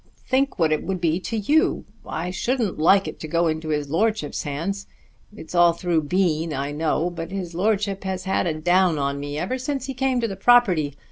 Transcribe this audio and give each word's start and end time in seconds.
Think 0.27 0.57
what 0.57 0.71
it 0.71 0.81
would 0.81 0.99
be 0.99 1.19
to 1.19 1.37
you! 1.37 1.85
I 2.07 2.31
shouldn't 2.31 2.79
like 2.79 3.07
it 3.07 3.19
to 3.19 3.27
go 3.27 3.45
into 3.45 3.69
his 3.69 3.91
Lordship's 3.91 4.41
hands. 4.41 4.87
It's 5.35 5.53
all 5.53 5.73
through 5.73 6.05
Bean 6.05 6.53
I 6.53 6.71
know, 6.71 7.11
but 7.11 7.29
his 7.29 7.53
Lordship 7.53 8.03
has 8.03 8.23
had 8.23 8.47
a 8.47 8.55
down 8.55 8.97
on 8.97 9.19
me 9.19 9.37
ever 9.37 9.59
since 9.59 9.85
he 9.85 9.93
came 9.93 10.19
to 10.19 10.27
the 10.27 10.35
property. 10.35 10.95